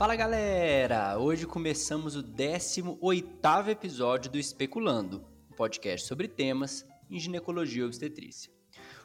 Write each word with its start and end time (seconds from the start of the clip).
Fala 0.00 0.16
galera! 0.16 1.18
Hoje 1.18 1.46
começamos 1.46 2.16
o 2.16 2.22
18º 2.22 3.68
episódio 3.68 4.30
do 4.30 4.38
Especulando, 4.38 5.22
um 5.52 5.54
podcast 5.54 6.06
sobre 6.06 6.26
temas 6.26 6.86
em 7.10 7.20
ginecologia 7.20 7.82
e 7.82 7.84
obstetrícia. 7.84 8.50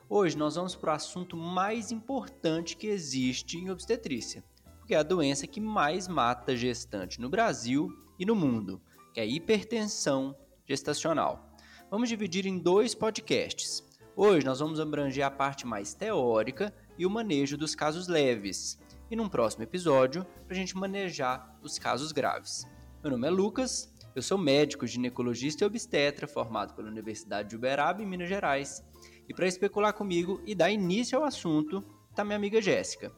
Hoje 0.08 0.38
nós 0.38 0.56
vamos 0.56 0.74
para 0.74 0.94
o 0.94 0.96
assunto 0.96 1.36
mais 1.36 1.92
importante 1.92 2.78
que 2.78 2.88
existe 2.88 3.58
em 3.58 3.70
obstetrícia, 3.70 4.42
porque 4.80 4.96
é 4.96 4.98
a 4.98 5.04
doença 5.04 5.46
que 5.46 5.60
mais 5.60 6.08
mata 6.08 6.56
gestante 6.56 7.20
no 7.20 7.28
Brasil 7.28 7.90
e 8.18 8.26
no 8.26 8.34
mundo, 8.34 8.82
que 9.14 9.20
é 9.20 9.24
a 9.24 9.26
hipertensão 9.26 10.34
gestacional. 10.66 11.58
Vamos 11.92 12.08
dividir 12.08 12.46
em 12.46 12.58
dois 12.58 12.96
podcasts. 12.96 13.84
Hoje 14.16 14.46
nós 14.46 14.62
vamos 14.62 14.80
abranger 14.80 15.26
a 15.26 15.30
parte 15.30 15.68
mais 15.68 15.94
teórica 15.94 16.74
e 16.98 17.06
o 17.06 17.10
manejo 17.10 17.58
dos 17.58 17.76
casos 17.76 18.08
leves, 18.08 18.80
e 19.10 19.16
num 19.16 19.30
próximo 19.30 19.64
episódio 19.64 20.26
para 20.46 20.56
a 20.56 20.60
gente 20.60 20.76
manejar 20.76 21.58
os 21.62 21.78
casos 21.78 22.12
graves. 22.12 22.66
Meu 23.02 23.12
nome 23.12 23.28
é 23.28 23.30
Lucas, 23.30 23.94
eu 24.16 24.22
sou 24.22 24.38
médico, 24.38 24.88
ginecologista 24.88 25.64
e 25.64 25.68
obstetra 25.68 26.28
formado 26.28 26.74
pela 26.74 26.88
Universidade 26.88 27.50
de 27.50 27.56
Uberaba, 27.56 28.02
em 28.02 28.06
Minas 28.06 28.30
Gerais. 28.30 28.84
E 29.28 29.34
para 29.34 29.48
especular 29.48 29.94
comigo 29.94 30.42
e 30.46 30.56
dar 30.56 30.72
início 30.72 31.18
ao 31.18 31.26
assunto, 31.26 31.84
está 32.10 32.24
minha 32.24 32.38
amiga 32.38 32.62
Jéssica. 32.62 33.12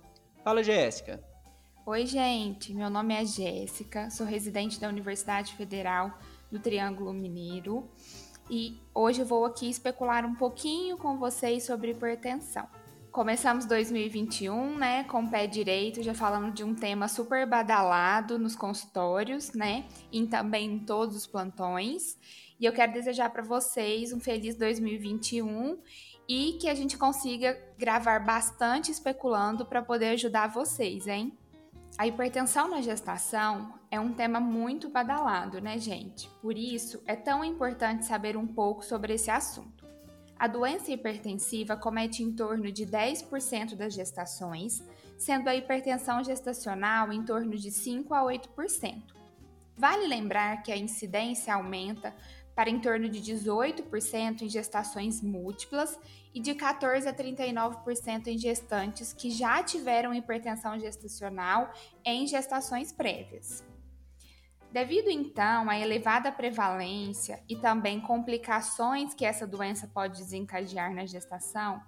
Fala, 0.44 0.64
Jéssica. 0.64 1.24
Oi, 1.86 2.06
gente. 2.06 2.74
Meu 2.74 2.90
nome 2.90 3.14
é 3.14 3.26
Jéssica, 3.26 4.10
sou 4.10 4.26
residente 4.26 4.80
da 4.80 4.90
Universidade 4.90 5.54
Federal 5.54 6.18
do 6.52 6.60
Triângulo 6.60 7.14
Mineiro 7.14 7.90
e 8.50 8.82
hoje 8.94 9.24
vou 9.24 9.46
aqui 9.46 9.70
especular 9.70 10.26
um 10.26 10.36
pouquinho 10.36 10.98
com 10.98 11.18
vocês 11.18 11.64
sobre 11.64 11.92
hipertensão. 11.92 12.68
Começamos 13.18 13.66
2021, 13.66 14.78
né, 14.78 15.04
com 15.06 15.24
o 15.24 15.28
pé 15.28 15.48
direito, 15.48 16.04
já 16.04 16.14
falando 16.14 16.54
de 16.54 16.64
um 16.64 16.76
tema 16.76 17.08
super 17.08 17.48
badalado 17.48 18.38
nos 18.38 18.56
consultórios, 18.56 19.54
né, 19.54 19.86
e 20.12 20.24
também 20.28 20.74
em 20.74 20.80
todos 20.86 21.16
os 21.16 21.26
plantões. 21.26 22.16
E 22.60 22.66
eu 22.66 22.72
quero 22.72 22.94
desejar 22.94 23.32
para 23.32 23.42
vocês 23.42 24.14
um 24.14 24.20
feliz 24.20 24.54
2021 24.54 25.80
e 26.30 26.60
que 26.62 26.70
a 26.70 26.76
gente 26.76 26.96
consiga 26.96 27.60
gravar 27.76 28.20
bastante 28.20 28.92
especulando 28.92 29.66
para 29.66 29.82
poder 29.82 30.10
ajudar 30.10 30.50
vocês, 30.50 31.08
hein? 31.08 31.36
A 31.98 32.06
hipertensão 32.06 32.70
na 32.70 32.82
gestação 32.82 33.74
é 33.90 34.00
um 34.00 34.14
tema 34.14 34.40
muito 34.40 34.90
badalado, 34.90 35.60
né, 35.60 35.80
gente? 35.80 36.30
Por 36.40 36.56
isso, 36.56 37.02
é 37.08 37.16
tão 37.16 37.44
importante 37.44 38.06
saber 38.06 38.38
um 38.38 38.46
pouco 38.46 38.86
sobre 38.86 39.16
esse 39.16 39.32
assunto. 39.32 39.77
A 40.40 40.48
doença 40.48 40.92
hipertensiva 40.92 41.76
comete 41.76 42.22
em 42.22 42.32
torno 42.32 42.72
de 42.72 42.86
10% 42.86 43.76
das 43.76 43.94
gestações, 43.94 44.84
sendo 45.18 45.48
a 45.48 45.56
hipertensão 45.56 46.24
gestacional 46.24 47.12
em 47.12 47.24
torno 47.24 47.58
de 47.58 47.72
5 47.72 48.14
a 48.14 48.22
8%. 48.22 49.02
Vale 49.76 50.08
lembrar 50.08 50.62
que 50.62 50.72
a 50.72 50.78
incidência 50.78 51.54
aumenta 51.54 52.14
para 52.56 52.70
em 52.70 52.80
torno 52.80 53.10
de 53.10 53.20
18% 53.20 54.42
em 54.42 54.50
gestações 54.50 55.22
múltiplas 55.22 55.98
e 56.34 56.40
de 56.40 56.54
14 56.54 57.08
a 57.08 57.14
39% 57.14 58.28
em 58.28 58.38
gestantes 58.38 59.14
que 59.14 59.32
já 59.32 59.64
tiveram 59.64 60.14
hipertensão 60.14 60.80
gestacional 60.80 61.72
em 62.06 62.28
gestações 62.28 62.92
prévias. 62.92 63.64
Devido 64.72 65.10
então 65.10 65.70
à 65.70 65.80
elevada 65.80 66.32
prevalência 66.32 67.42
e 67.48 67.56
também 67.56 68.02
complicações 68.02 69.14
que 69.14 69.26
essa 69.26 69.48
doença 69.48 69.88
pode 69.88 70.18
desencadear 70.18 70.94
na 70.94 71.06
gestação, 71.06 71.82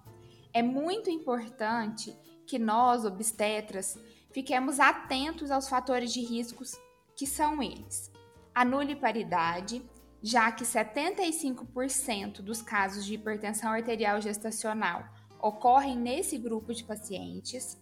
é 0.54 0.62
muito 0.62 1.10
importante 1.10 2.18
que 2.48 2.58
nós, 2.58 3.06
obstetras, 3.06 4.00
fiquemos 4.32 4.80
atentos 4.80 5.52
aos 5.52 5.68
fatores 5.68 6.12
de 6.12 6.22
riscos 6.22 6.76
que 7.16 7.28
são 7.28 7.62
eles: 7.62 8.12
a 8.56 8.64
nuliparidade, 8.64 9.84
já 10.22 10.52
que 10.52 10.64
75% 10.64 12.42
dos 12.42 12.62
casos 12.62 13.06
de 13.06 13.14
hipertensão 13.14 13.72
arterial 13.72 14.22
gestacional 14.22 15.04
ocorrem 15.42 15.98
nesse 15.98 16.38
grupo 16.38 16.73
de 16.73 16.84
pacientes 16.84 17.78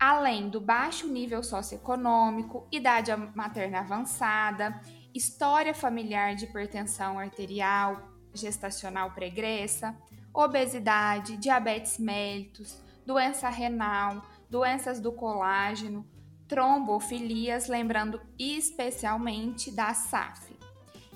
além 0.00 0.48
do 0.48 0.58
baixo 0.58 1.06
nível 1.06 1.42
socioeconômico, 1.42 2.66
idade 2.72 3.14
materna 3.34 3.80
avançada, 3.80 4.80
história 5.14 5.74
familiar 5.74 6.34
de 6.34 6.46
hipertensão 6.46 7.18
arterial 7.18 8.08
gestacional 8.32 9.10
pregressa, 9.10 9.94
obesidade, 10.32 11.36
diabetes 11.36 11.98
mellitus, 11.98 12.80
doença 13.04 13.50
renal, 13.50 14.22
doenças 14.48 15.00
do 15.00 15.12
colágeno, 15.12 16.08
trombofilias, 16.48 17.68
lembrando 17.68 18.20
especialmente 18.38 19.70
da 19.70 19.92
SAF. 19.92 20.56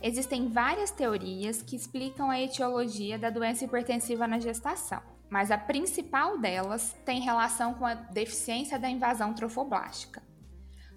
Existem 0.02 0.48
várias 0.48 0.90
teorias 0.90 1.62
que 1.62 1.74
explicam 1.74 2.30
a 2.30 2.38
etiologia 2.38 3.18
da 3.18 3.30
doença 3.30 3.64
hipertensiva 3.64 4.26
na 4.26 4.38
gestação 4.38 5.13
mas 5.34 5.50
a 5.50 5.58
principal 5.58 6.38
delas 6.38 6.94
tem 7.04 7.20
relação 7.20 7.74
com 7.74 7.84
a 7.84 7.94
deficiência 7.94 8.78
da 8.78 8.88
invasão 8.88 9.34
trofoblástica. 9.34 10.22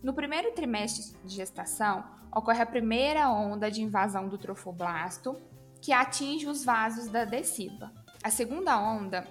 No 0.03 0.13
primeiro 0.13 0.51
trimestre 0.51 1.17
de 1.25 1.33
gestação, 1.33 2.03
ocorre 2.31 2.61
a 2.61 2.65
primeira 2.67 3.31
onda 3.31 3.71
de 3.71 3.81
invasão 3.81 4.29
do 4.29 4.37
trofoblasto, 4.37 5.35
que 5.81 5.91
atinge 5.91 6.45
os 6.45 6.63
vasos 6.63 7.07
da 7.07 7.25
desciba. 7.25 7.91
A 8.23 8.29
segunda 8.29 8.79
onda 8.79 9.27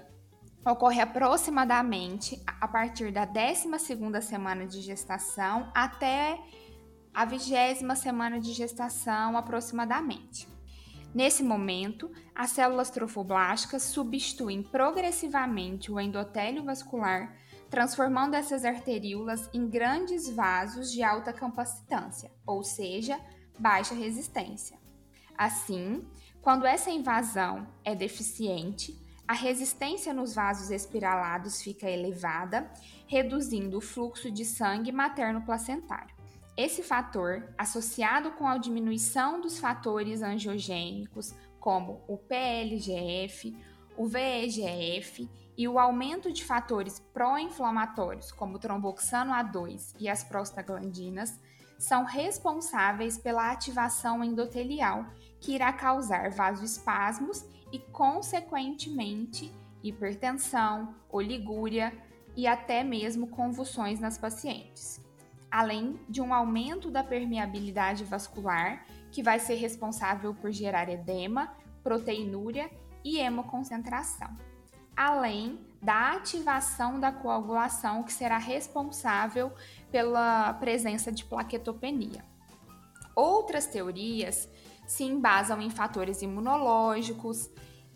ocorre 0.67 1.01
aproximadamente 1.01 2.43
a 2.45 2.67
partir 2.67 3.13
da 3.13 3.25
12ª 3.25 4.21
semana 4.21 4.67
de 4.67 4.81
gestação 4.81 5.71
até 5.73 6.37
a 7.15 7.25
vigésima 7.25 7.95
semana 7.95 8.41
de 8.41 8.53
gestação 8.53 9.37
aproximadamente. 9.37 10.56
Nesse 11.15 11.43
momento, 11.43 12.11
as 12.35 12.51
células 12.51 12.91
trofoblásticas 12.91 13.83
substituem 13.85 14.63
progressivamente 14.63 15.91
o 15.91 15.99
endotélio 15.99 16.65
vascular, 16.65 17.35
transformando 17.71 18.35
essas 18.35 18.65
arteríolas 18.65 19.49
em 19.53 19.69
grandes 19.69 20.29
vasos 20.29 20.93
de 20.93 21.03
alta 21.03 21.33
capacitância, 21.33 22.31
ou 22.47 22.63
seja, 22.63 23.19
baixa 23.59 23.95
resistência. 23.95 24.79
Assim, 25.37 26.07
quando 26.41 26.67
essa 26.67 26.91
invasão 26.91 27.67
é 27.85 27.95
deficiente, 27.95 28.97
a 29.27 29.35
resistência 29.35 30.15
nos 30.15 30.35
vasos 30.35 30.71
espiralados 30.71 31.61
fica 31.61 31.91
elevada, 31.91 32.71
reduzindo 33.07 33.79
o 33.79 33.81
fluxo 33.81 34.31
de 34.31 34.45
sangue 34.45 34.93
materno-placentário. 34.93 36.16
Esse 36.57 36.83
fator, 36.83 37.53
associado 37.59 38.31
com 38.31 38.49
a 38.49 38.57
diminuição 38.57 39.43
dos 39.43 39.59
fatores 39.59 40.23
angiogênicos, 40.23 41.35
como 41.61 42.03
o 42.09 42.17
PLGF, 42.17 43.55
o 43.95 44.07
VEGF 44.07 45.29
e 45.55 45.69
o 45.69 45.79
aumento 45.79 46.33
de 46.33 46.43
fatores 46.43 46.99
pró-inflamatórios, 47.13 48.33
como 48.33 48.57
o 48.57 48.59
tromboxano 48.59 49.33
A2 49.33 49.95
e 50.01 50.09
as 50.09 50.25
prostaglandinas, 50.25 51.39
são 51.79 52.05
responsáveis 52.05 53.19
pela 53.19 53.53
ativação 53.53 54.25
endotelial, 54.25 55.05
que 55.39 55.55
irá 55.55 55.71
causar 55.75 56.31
vasoespasmos 56.31 57.45
e, 57.71 57.79
consequentemente, 57.79 59.53
hipertensão, 59.83 60.95
oligúria 61.11 61.93
e 62.35 62.47
até 62.47 62.83
mesmo 62.83 63.27
convulsões 63.27 64.01
nas 64.01 64.17
pacientes 64.17 65.05
além 65.51 65.99
de 66.09 66.21
um 66.21 66.33
aumento 66.33 66.91
da 66.91 67.03
permeabilidade 67.03 68.05
vascular, 68.05 68.85
que 69.11 69.23
vai 69.23 69.39
ser 69.39 69.55
responsável 69.55 70.35
por 70.35 70.51
gerar 70.51 70.89
edema, 70.89 71.55
proteinúria 71.83 72.71
e 73.05 73.19
hemoconcentração, 73.19 74.37
além 74.97 75.61
da 75.81 76.13
ativação 76.13 76.99
da 76.99 77.13
coagulação, 77.13 78.03
que 78.03 78.13
será 78.13 78.39
responsável 78.39 79.53
pela 79.91 80.53
presença 80.55 81.13
de 81.13 81.25
plaquetopenia. 81.25 82.25
Outras 83.15 83.67
teorias 83.67 84.49
se 84.87 85.05
embasam 85.05 85.61
em 85.61 85.71
fatores 85.71 86.23
imunológicos, 86.23 87.49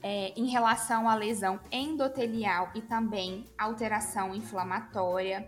é, 0.02 0.32
em 0.36 0.46
relação 0.46 1.08
à 1.08 1.14
lesão 1.14 1.60
endotelial 1.70 2.70
e 2.74 2.80
também 2.80 3.44
alteração 3.58 4.34
inflamatória, 4.34 5.46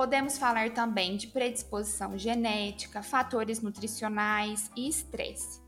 Podemos 0.00 0.38
falar 0.38 0.70
também 0.70 1.18
de 1.18 1.26
predisposição 1.26 2.16
genética, 2.16 3.02
fatores 3.02 3.60
nutricionais 3.60 4.70
e 4.74 4.88
estresse. 4.88 5.60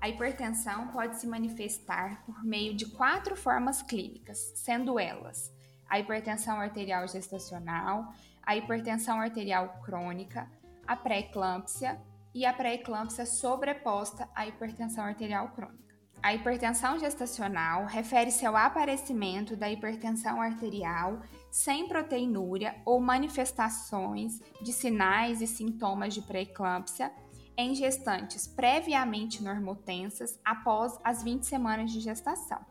A 0.00 0.08
hipertensão 0.08 0.88
pode 0.88 1.20
se 1.20 1.26
manifestar 1.26 2.24
por 2.24 2.42
meio 2.42 2.74
de 2.74 2.86
quatro 2.86 3.36
formas 3.36 3.82
clínicas, 3.82 4.38
sendo 4.54 4.98
elas 4.98 5.52
a 5.86 6.00
hipertensão 6.00 6.58
arterial 6.58 7.06
gestacional, 7.06 8.10
a 8.42 8.56
hipertensão 8.56 9.20
arterial 9.20 9.82
crônica, 9.84 10.50
a 10.86 10.96
pré-eclâmpsia 10.96 12.00
e 12.34 12.46
a 12.46 12.54
pré-eclâmpsia 12.54 13.26
sobreposta 13.26 14.26
à 14.34 14.46
hipertensão 14.46 15.04
arterial 15.04 15.50
crônica. 15.50 15.83
A 16.24 16.32
hipertensão 16.32 16.98
gestacional 16.98 17.84
refere-se 17.84 18.46
ao 18.46 18.56
aparecimento 18.56 19.54
da 19.54 19.70
hipertensão 19.70 20.40
arterial 20.40 21.20
sem 21.50 21.86
proteinúria 21.86 22.74
ou 22.86 22.98
manifestações 22.98 24.40
de 24.62 24.72
sinais 24.72 25.42
e 25.42 25.46
sintomas 25.46 26.14
de 26.14 26.22
pré-eclâmpsia 26.22 27.12
em 27.58 27.74
gestantes 27.74 28.46
previamente 28.46 29.44
normotensas 29.44 30.40
após 30.42 30.98
as 31.04 31.22
20 31.22 31.44
semanas 31.44 31.92
de 31.92 32.00
gestação. 32.00 32.64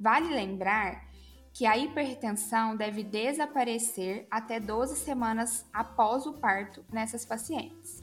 Vale 0.00 0.34
lembrar 0.34 1.06
que 1.52 1.66
a 1.66 1.76
hipertensão 1.76 2.74
deve 2.74 3.02
desaparecer 3.02 4.26
até 4.30 4.58
12 4.58 4.96
semanas 4.96 5.68
após 5.74 6.24
o 6.24 6.32
parto 6.32 6.82
nessas 6.90 7.26
pacientes. 7.26 8.02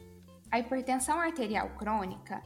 A 0.51 0.59
hipertensão 0.59 1.19
arterial 1.19 1.71
crônica 1.71 2.39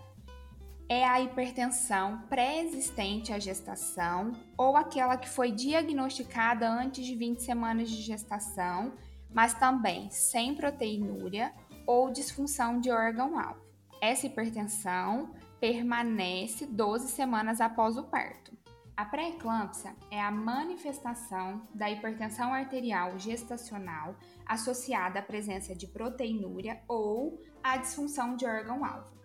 é 0.88 1.04
a 1.04 1.20
hipertensão 1.20 2.22
pré-existente 2.30 3.34
à 3.34 3.40
gestação 3.40 4.34
ou 4.58 4.78
aquela 4.78 5.18
que 5.18 5.28
foi 5.28 5.52
diagnosticada 5.52 6.70
antes 6.70 7.06
de 7.06 7.16
20 7.16 7.42
semanas 7.42 7.90
de 7.90 8.02
gestação, 8.02 8.94
mas 9.34 9.54
também 9.54 10.10
sem 10.12 10.54
proteinúria 10.54 11.54
ou 11.88 12.12
disfunção 12.12 12.80
de 12.80 12.92
órgão-alvo. 12.92 13.62
Essa 14.00 14.28
hipertensão 14.28 15.34
permanece 15.60 16.66
12 16.68 17.08
semanas 17.10 17.60
após 17.60 17.98
o 17.98 18.04
parto. 18.04 18.56
A 18.96 19.04
pré-eclâmpsia 19.04 19.94
é 20.10 20.22
a 20.22 20.32
manifestação 20.32 21.68
da 21.74 21.90
hipertensão 21.90 22.54
arterial 22.54 23.18
gestacional 23.18 24.16
associada 24.46 25.20
à 25.20 25.22
presença 25.22 25.76
de 25.76 25.88
proteinúria 25.88 26.80
ou 26.88 27.42
à 27.62 27.76
disfunção 27.76 28.38
de 28.38 28.46
órgão-alvo. 28.46 29.25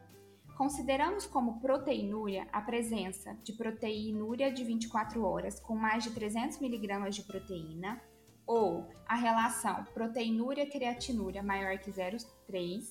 Consideramos 0.60 1.24
como 1.24 1.58
proteinúria 1.58 2.46
a 2.52 2.60
presença 2.60 3.32
de 3.42 3.54
proteinúria 3.54 4.52
de 4.52 4.62
24 4.62 5.24
horas 5.24 5.58
com 5.58 5.74
mais 5.74 6.04
de 6.04 6.10
300 6.10 6.60
mg 6.60 7.08
de 7.08 7.22
proteína 7.22 7.98
ou 8.46 8.86
a 9.08 9.14
relação 9.14 9.82
proteinúria-creatinúria 9.94 11.42
maior 11.42 11.78
que 11.78 11.90
0,3 11.90 12.82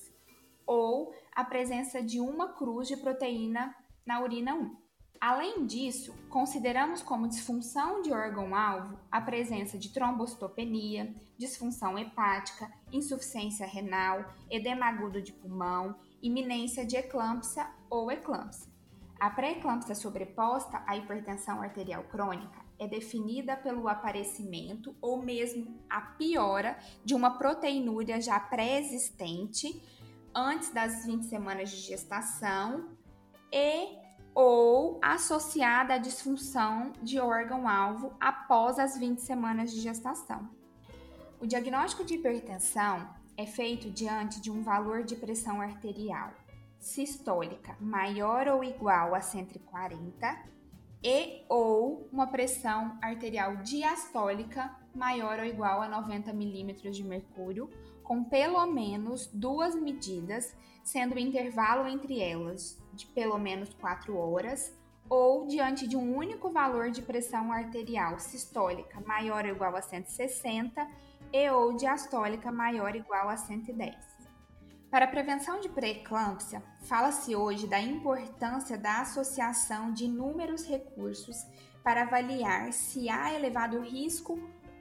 ou 0.66 1.14
a 1.32 1.44
presença 1.44 2.02
de 2.02 2.18
uma 2.18 2.54
cruz 2.54 2.88
de 2.88 2.96
proteína 2.96 3.72
na 4.04 4.20
urina 4.20 4.52
1. 4.52 4.76
Além 5.20 5.64
disso, 5.64 6.12
consideramos 6.28 7.02
como 7.02 7.28
disfunção 7.28 8.02
de 8.02 8.12
órgão-alvo 8.12 8.98
a 9.12 9.20
presença 9.20 9.78
de 9.78 9.92
trombocitopenia, 9.92 11.14
disfunção 11.38 11.96
hepática, 11.96 12.68
insuficiência 12.90 13.64
renal, 13.64 14.24
edema 14.50 14.86
agudo 14.86 15.22
de 15.22 15.32
pulmão, 15.32 15.94
iminência 16.22 16.84
de 16.84 16.96
eclâmpsia 16.96 17.68
ou 17.88 18.10
eclâmpsia. 18.10 18.70
A 19.18 19.28
pré-eclâmpsia 19.28 19.94
sobreposta 19.94 20.82
à 20.86 20.96
hipertensão 20.96 21.60
arterial 21.60 22.04
crônica 22.04 22.58
é 22.78 22.88
definida 22.88 23.54
pelo 23.54 23.86
aparecimento 23.86 24.96
ou 25.00 25.20
mesmo 25.22 25.78
a 25.90 26.00
piora 26.00 26.78
de 27.04 27.14
uma 27.14 27.36
proteinúria 27.36 28.18
já 28.18 28.40
pré-existente 28.40 29.82
antes 30.34 30.70
das 30.70 31.04
20 31.04 31.24
semanas 31.26 31.70
de 31.70 31.76
gestação 31.76 32.88
e 33.52 33.98
ou 34.34 34.98
associada 35.02 35.94
à 35.94 35.98
disfunção 35.98 36.92
de 37.02 37.20
órgão-alvo 37.20 38.14
após 38.18 38.78
as 38.78 38.96
20 38.96 39.18
semanas 39.18 39.70
de 39.72 39.80
gestação. 39.80 40.48
O 41.38 41.46
diagnóstico 41.46 42.04
de 42.04 42.14
hipertensão 42.14 43.19
é 43.40 43.46
feito 43.46 43.88
diante 43.90 44.38
de 44.38 44.50
um 44.50 44.62
valor 44.62 45.02
de 45.02 45.16
pressão 45.16 45.62
arterial 45.62 46.30
sistólica 46.78 47.74
maior 47.80 48.46
ou 48.48 48.62
igual 48.62 49.14
a 49.14 49.22
140 49.22 50.44
e 51.02 51.42
ou 51.48 52.06
uma 52.12 52.26
pressão 52.26 52.98
arterial 53.00 53.56
diastólica 53.56 54.70
maior 54.94 55.38
ou 55.38 55.46
igual 55.46 55.80
a 55.80 55.88
90 55.88 56.34
milímetros 56.34 56.94
de 56.94 57.02
mercúrio, 57.02 57.70
com 58.02 58.22
pelo 58.22 58.66
menos 58.66 59.26
duas 59.32 59.74
medidas, 59.74 60.54
sendo 60.84 61.14
o 61.14 61.18
intervalo 61.18 61.88
entre 61.88 62.20
elas 62.20 62.78
de 62.92 63.06
pelo 63.06 63.38
menos 63.38 63.72
4 63.72 64.14
horas, 64.18 64.78
ou 65.08 65.46
diante 65.46 65.86
de 65.88 65.96
um 65.96 66.14
único 66.14 66.50
valor 66.50 66.90
de 66.90 67.00
pressão 67.00 67.50
arterial 67.50 68.18
sistólica 68.18 69.00
maior 69.00 69.46
ou 69.46 69.50
igual 69.50 69.74
a 69.74 69.80
160 69.80 70.86
e 71.32 71.50
ou 71.50 71.76
diastólica 71.76 72.50
maior 72.50 72.92
ou 72.92 72.96
igual 72.96 73.28
a 73.28 73.36
110. 73.36 73.94
Para 74.90 75.04
a 75.04 75.08
prevenção 75.08 75.60
de 75.60 75.68
pré-eclâmpsia, 75.68 76.62
fala-se 76.82 77.36
hoje 77.36 77.68
da 77.68 77.80
importância 77.80 78.76
da 78.76 79.00
associação 79.00 79.92
de 79.92 80.06
inúmeros 80.06 80.66
recursos 80.66 81.36
para 81.82 82.02
avaliar 82.02 82.72
se 82.72 83.08
há 83.08 83.32
elevado 83.32 83.80
risco 83.80 84.38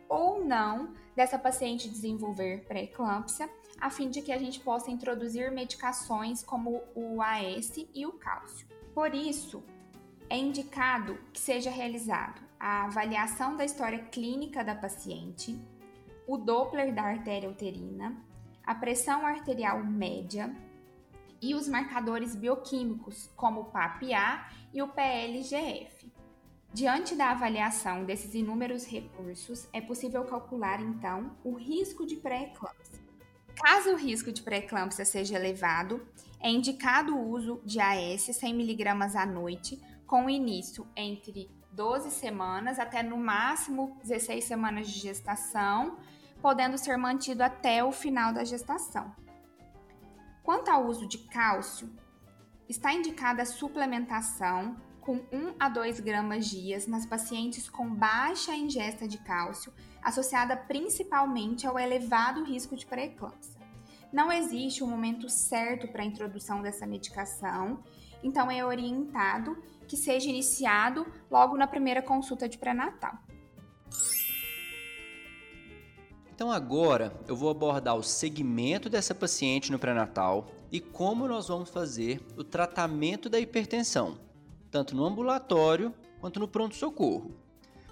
ou 0.09 0.43
não 0.43 0.93
dessa 1.15 1.37
paciente 1.37 1.87
desenvolver 1.87 2.65
pré-eclâmpsia, 2.65 3.47
a 3.79 3.89
fim 3.91 4.09
de 4.09 4.21
que 4.21 4.31
a 4.31 4.37
gente 4.39 4.59
possa 4.59 4.89
introduzir 4.89 5.51
medicações 5.51 6.43
como 6.43 6.81
o 6.95 7.21
AS 7.21 7.73
e 7.93 8.05
o 8.05 8.13
cálcio. 8.13 8.67
Por 8.95 9.13
isso, 9.13 9.63
é 10.27 10.37
indicado 10.37 11.19
que 11.31 11.39
seja 11.39 11.69
realizado 11.69 12.41
a 12.59 12.85
avaliação 12.85 13.55
da 13.55 13.63
história 13.63 13.99
clínica 14.05 14.63
da 14.63 14.75
paciente, 14.75 15.59
o 16.29 16.37
Doppler 16.37 16.93
da 16.93 17.01
artéria 17.01 17.49
uterina, 17.49 18.15
a 18.63 18.75
pressão 18.75 19.25
arterial 19.25 19.83
média 19.83 20.55
e 21.41 21.55
os 21.55 21.67
marcadores 21.67 22.35
bioquímicos, 22.35 23.31
como 23.35 23.61
o 23.61 23.65
PAP-A 23.65 24.47
e 24.71 24.79
o 24.79 24.89
PLGF. 24.89 26.13
Diante 26.71 27.15
da 27.15 27.31
avaliação 27.31 28.05
desses 28.05 28.35
inúmeros 28.35 28.85
recursos, 28.85 29.67
é 29.73 29.81
possível 29.81 30.23
calcular 30.23 30.79
então 30.79 31.35
o 31.43 31.55
risco 31.55 32.05
de 32.05 32.17
pré-eclâmpsia. 32.17 32.99
Caso 33.55 33.93
o 33.93 33.97
risco 33.97 34.31
de 34.31 34.43
pré-eclâmpsia 34.43 35.05
seja 35.05 35.35
elevado, 35.35 36.07
é 36.39 36.51
indicado 36.51 37.17
o 37.17 37.27
uso 37.27 37.59
de 37.65 37.79
AS 37.79 38.21
100 38.21 38.51
mg 38.51 38.87
à 39.17 39.25
noite, 39.25 39.81
com 40.05 40.29
início 40.29 40.85
entre 40.95 41.49
12 41.71 42.11
semanas 42.11 42.77
até 42.77 43.01
no 43.01 43.17
máximo 43.17 43.97
16 44.03 44.43
semanas 44.43 44.87
de 44.87 44.99
gestação, 44.99 45.97
podendo 46.41 46.77
ser 46.77 46.97
mantido 46.97 47.43
até 47.43 47.83
o 47.83 47.91
final 47.91 48.33
da 48.33 48.43
gestação. 48.43 49.13
Quanto 50.43 50.69
ao 50.69 50.85
uso 50.85 51.07
de 51.07 51.17
cálcio, 51.19 51.89
está 52.67 52.93
indicada 52.93 53.41
a 53.41 53.45
suplementação 53.45 54.75
com 55.01 55.15
1 55.31 55.55
a 55.59 55.69
2 55.69 55.99
gramas 55.99 56.45
dias 56.45 56.85
nas 56.85 57.05
pacientes 57.05 57.69
com 57.69 57.89
baixa 57.93 58.55
ingesta 58.55 59.07
de 59.07 59.17
cálcio, 59.17 59.73
associada 60.01 60.55
principalmente 60.55 61.65
ao 61.65 61.79
elevado 61.79 62.43
risco 62.43 62.75
de 62.75 62.85
pré-eclâmpsia. 62.85 63.59
Não 64.11 64.31
existe 64.31 64.83
um 64.83 64.87
momento 64.87 65.29
certo 65.29 65.87
para 65.87 66.01
a 66.01 66.05
introdução 66.05 66.61
dessa 66.61 66.85
medicação, 66.85 67.83
então 68.23 68.49
é 68.49 68.63
orientado 68.63 69.57
que 69.87 69.97
seja 69.97 70.29
iniciado 70.29 71.05
logo 71.29 71.57
na 71.57 71.67
primeira 71.67 72.01
consulta 72.01 72.47
de 72.47 72.57
pré-natal. 72.57 73.17
Então 76.39 76.53
agora 76.53 77.11
eu 77.27 77.35
vou 77.35 77.49
abordar 77.49 77.97
o 77.97 78.01
segmento 78.01 78.89
dessa 78.89 79.13
paciente 79.13 79.73
no 79.73 79.77
pré-natal 79.77 80.47
e 80.71 80.79
como 80.79 81.27
nós 81.27 81.49
vamos 81.49 81.69
fazer 81.69 82.25
o 82.37 82.45
tratamento 82.45 83.27
da 83.27 83.37
hipertensão 83.37 84.17
tanto 84.71 84.95
no 84.95 85.03
ambulatório 85.03 85.93
quanto 86.21 86.39
no 86.39 86.47
pronto-socorro. 86.47 87.35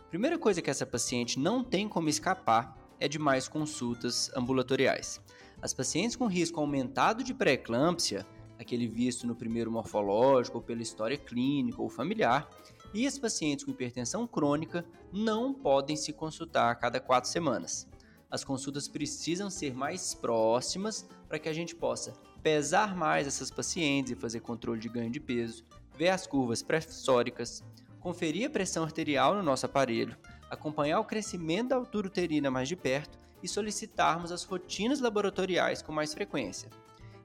Primeira 0.09 0.39
coisa 0.39 0.61
que 0.61 0.69
essa 0.69 0.85
paciente 0.85 1.37
não 1.37 1.61
tem 1.61 1.89
como 1.89 2.07
escapar 2.07 2.77
é 3.01 3.09
de 3.09 3.19
mais 3.19 3.49
consultas 3.49 4.31
ambulatoriais. 4.33 5.19
As 5.61 5.73
pacientes 5.73 6.15
com 6.15 6.25
risco 6.25 6.61
aumentado 6.61 7.25
de 7.25 7.33
pré-eclâmpsia, 7.33 8.25
aquele 8.57 8.87
visto 8.87 9.27
no 9.27 9.35
primeiro 9.35 9.69
morfológico 9.69 10.59
ou 10.59 10.63
pela 10.63 10.81
história 10.81 11.17
clínica 11.17 11.81
ou 11.81 11.89
familiar, 11.89 12.49
e 12.93 13.05
as 13.05 13.19
pacientes 13.19 13.65
com 13.65 13.71
hipertensão 13.71 14.25
crônica 14.25 14.85
não 15.11 15.53
podem 15.53 15.97
se 15.97 16.13
consultar 16.13 16.71
a 16.71 16.75
cada 16.75 17.01
quatro 17.01 17.29
semanas. 17.29 17.85
As 18.29 18.43
consultas 18.43 18.87
precisam 18.87 19.49
ser 19.49 19.73
mais 19.73 20.13
próximas 20.13 21.07
para 21.27 21.39
que 21.39 21.47
a 21.47 21.53
gente 21.53 21.73
possa 21.75 22.13
pesar 22.43 22.95
mais 22.95 23.25
essas 23.25 23.49
pacientes 23.49 24.11
e 24.11 24.15
fazer 24.15 24.41
controle 24.41 24.79
de 24.79 24.89
ganho 24.89 25.09
de 25.09 25.19
peso, 25.19 25.65
ver 25.97 26.09
as 26.09 26.27
curvas 26.27 26.61
pressóricas, 26.61 27.63
conferir 27.99 28.47
a 28.47 28.49
pressão 28.49 28.83
arterial 28.83 29.33
no 29.35 29.43
nosso 29.43 29.65
aparelho, 29.65 30.17
acompanhar 30.49 30.99
o 30.99 31.05
crescimento 31.05 31.69
da 31.69 31.75
altura 31.75 32.07
uterina 32.07 32.51
mais 32.51 32.67
de 32.67 32.75
perto 32.75 33.17
e 33.41 33.47
solicitarmos 33.47 34.31
as 34.31 34.43
rotinas 34.43 34.99
laboratoriais 34.99 35.81
com 35.81 35.91
mais 35.91 36.13
frequência. 36.13 36.69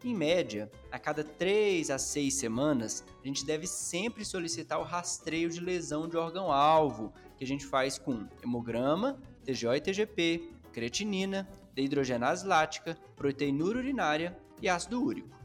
Em 0.05 0.15
média, 0.15 0.71
a 0.91 0.99
cada 0.99 1.23
3 1.23 1.91
a 1.91 1.99
6 1.99 2.35
semanas, 2.35 3.05
a 3.23 3.27
gente 3.27 3.47
deve 3.47 3.69
sempre 3.69 4.25
solicitar 4.25 4.81
o 4.81 4.85
rastreio 4.85 5.49
de 5.49 5.61
lesão 5.61 6.09
de 6.09 6.17
órgão-alvo, 6.17 7.13
que 7.37 7.45
a 7.45 7.47
gente 7.47 7.65
faz 7.65 7.99
com 7.99 8.27
hemograma, 8.43 9.21
TGO 9.45 9.73
e 9.75 9.81
TGP, 9.81 10.51
creatinina, 10.73 11.49
dehidrogenase 11.75 12.47
lática, 12.47 12.99
proteinúria 13.15 13.81
urinária 13.81 14.37
e 14.61 14.69
ácido 14.69 15.03
úrico. 15.03 15.43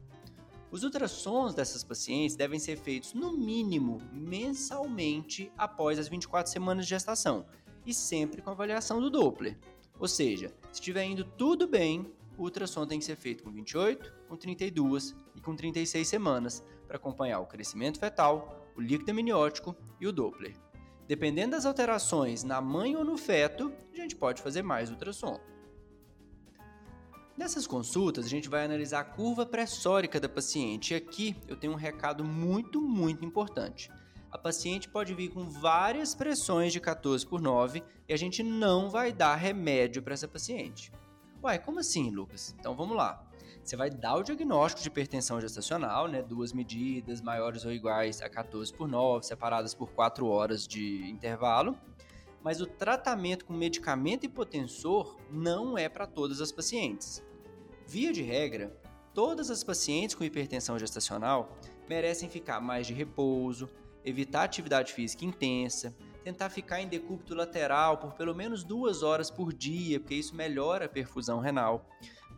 Os 0.70 0.84
ultrassons 0.84 1.54
dessas 1.54 1.84
pacientes 1.84 2.36
devem 2.36 2.60
ser 2.60 2.78
feitos 2.78 3.14
no 3.14 3.32
mínimo 3.32 4.02
mensalmente 4.12 5.52
após 5.58 5.98
as 5.98 6.08
24 6.08 6.52
semanas 6.52 6.86
de 6.86 6.90
gestação 6.90 7.46
e 7.86 7.94
sempre 7.94 8.42
com 8.42 8.50
avaliação 8.50 9.00
do 9.00 9.10
Doppler. 9.10 9.58
Ou 9.98 10.08
seja, 10.08 10.50
se 10.72 10.80
estiver 10.80 11.06
indo 11.06 11.24
tudo 11.24 11.68
bem, 11.68 12.12
o 12.38 12.44
ultrassom 12.44 12.86
tem 12.86 13.00
que 13.00 13.06
ser 13.06 13.16
feito 13.16 13.44
com 13.44 13.52
28, 13.52 14.14
com 14.28 14.36
32 14.36 15.16
e 15.36 15.42
com 15.42 15.56
36 15.56 16.08
semanas 16.08 16.64
para 16.86 16.98
acompanhar 16.98 17.40
o 17.40 17.48
crescimento 17.48 17.98
fetal, 17.98 18.68
o 18.76 18.82
líquido 18.82 19.12
amniótico 19.12 19.76
e 20.00 20.06
o 20.06 20.12
Doppler. 20.12 20.54
Dependendo 21.08 21.52
das 21.52 21.66
alterações 21.66 22.44
na 22.44 22.60
mãe 22.60 22.96
ou 22.96 23.04
no 23.04 23.18
feto, 23.18 23.72
a 23.94 23.96
gente 23.96 24.16
pode 24.16 24.42
fazer 24.42 24.62
mais 24.62 24.90
ultrassom. 24.90 25.40
Nessas 27.38 27.68
consultas, 27.68 28.26
a 28.26 28.30
gente 28.30 28.50
vai 28.50 28.66
analisar 28.66 29.00
a 29.02 29.06
curva 29.06 29.46
pressórica 29.46 30.20
da 30.20 30.28
paciente 30.28 30.94
e 30.94 30.98
aqui 30.98 31.36
eu 31.48 31.56
tenho 31.56 31.74
um 31.74 31.78
recado 31.78 32.24
muito, 32.24 32.82
muito 32.82 33.24
importante. 33.24 33.92
A 34.30 34.38
paciente 34.38 34.90
pode 34.90 35.14
vir 35.14 35.30
com 35.30 35.48
várias 35.48 36.14
pressões 36.14 36.74
de 36.74 36.82
14 36.82 37.26
por 37.26 37.40
9 37.40 37.84
e 38.10 38.14
a 38.14 38.18
gente 38.18 38.44
não 38.44 38.90
vai 38.90 39.14
dar 39.14 39.36
remédio 39.36 40.02
para 40.02 40.14
essa 40.14 40.28
paciente. 40.28 40.92
Uai, 41.42 41.60
como 41.60 41.80
assim, 41.80 42.10
Lucas? 42.10 42.54
Então 42.60 42.76
vamos 42.76 42.98
lá. 42.98 43.24
Você 43.68 43.76
vai 43.76 43.90
dar 43.90 44.16
o 44.16 44.24
diagnóstico 44.24 44.82
de 44.82 44.88
hipertensão 44.88 45.42
gestacional, 45.42 46.08
né? 46.08 46.22
Duas 46.22 46.54
medidas 46.54 47.20
maiores 47.20 47.66
ou 47.66 47.72
iguais 47.74 48.22
a 48.22 48.30
14 48.30 48.74
por 48.74 48.88
9, 48.88 49.26
separadas 49.26 49.74
por 49.74 49.90
4 49.90 50.26
horas 50.26 50.66
de 50.66 51.06
intervalo. 51.10 51.78
Mas 52.42 52.62
o 52.62 52.66
tratamento 52.66 53.44
com 53.44 53.52
medicamento 53.52 54.26
hipotensor 54.26 55.18
não 55.30 55.78
é 55.78 55.90
para 55.90 56.08
todas 56.08 56.40
as 56.40 56.50
pacientes. 56.50 57.22
Via 57.86 58.14
de 58.14 58.22
regra, 58.22 58.74
todas 59.14 59.52
as 59.52 59.66
pacientes 59.66 60.16
com 60.16 60.24
hipertensão 60.24 60.80
gestacional 60.80 61.52
merecem 61.90 62.30
ficar 62.30 62.62
mais 62.62 62.88
de 62.88 62.94
repouso, 62.94 63.70
evitar 64.06 64.44
atividade 64.44 64.94
física 64.94 65.26
intensa, 65.26 65.94
tentar 66.24 66.50
ficar 66.50 66.82
em 66.82 66.88
decúbito 66.88 67.36
lateral 67.36 67.98
por 67.98 68.14
pelo 68.14 68.34
menos 68.34 68.64
duas 68.64 69.04
horas 69.04 69.30
por 69.30 69.52
dia, 69.52 70.00
porque 70.00 70.16
isso 70.16 70.34
melhora 70.34 70.86
a 70.86 70.90
perfusão 70.90 71.42
renal. 71.42 71.86